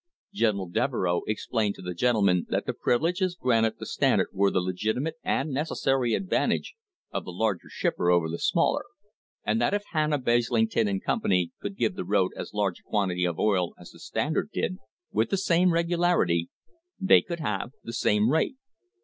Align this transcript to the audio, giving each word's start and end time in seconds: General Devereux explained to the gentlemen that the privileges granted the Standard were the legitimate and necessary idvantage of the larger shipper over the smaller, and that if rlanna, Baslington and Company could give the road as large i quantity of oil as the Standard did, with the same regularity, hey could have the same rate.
General 0.33 0.67
Devereux 0.67 1.21
explained 1.27 1.75
to 1.75 1.83
the 1.83 1.93
gentlemen 1.93 2.47
that 2.49 2.65
the 2.65 2.73
privileges 2.73 3.37
granted 3.39 3.75
the 3.77 3.85
Standard 3.85 4.29
were 4.33 4.49
the 4.49 4.59
legitimate 4.59 5.13
and 5.23 5.51
necessary 5.51 6.15
idvantage 6.15 6.73
of 7.11 7.23
the 7.23 7.31
larger 7.31 7.69
shipper 7.69 8.09
over 8.09 8.27
the 8.27 8.39
smaller, 8.39 8.81
and 9.45 9.61
that 9.61 9.75
if 9.75 9.83
rlanna, 9.93 10.17
Baslington 10.17 10.87
and 10.87 11.03
Company 11.03 11.51
could 11.61 11.77
give 11.77 11.93
the 11.93 12.03
road 12.03 12.31
as 12.35 12.51
large 12.51 12.79
i 12.81 12.89
quantity 12.89 13.25
of 13.25 13.37
oil 13.37 13.75
as 13.77 13.91
the 13.91 13.99
Standard 13.99 14.49
did, 14.51 14.77
with 15.11 15.29
the 15.29 15.37
same 15.37 15.71
regularity, 15.71 16.49
hey 17.07 17.21
could 17.21 17.39
have 17.39 17.69
the 17.83 17.93
same 17.93 18.31
rate. 18.31 18.55